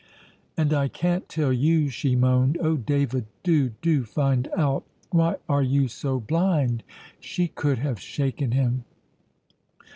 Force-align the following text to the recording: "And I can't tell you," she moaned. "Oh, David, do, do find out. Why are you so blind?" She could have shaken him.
"And 0.57 0.73
I 0.73 0.87
can't 0.87 1.29
tell 1.29 1.53
you," 1.53 1.89
she 1.89 2.15
moaned. 2.15 2.57
"Oh, 2.59 2.75
David, 2.75 3.27
do, 3.43 3.69
do 3.83 4.03
find 4.03 4.47
out. 4.57 4.83
Why 5.11 5.35
are 5.47 5.61
you 5.61 5.87
so 5.87 6.19
blind?" 6.19 6.81
She 7.19 7.47
could 7.49 7.77
have 7.77 8.01
shaken 8.01 8.49
him. 8.49 8.83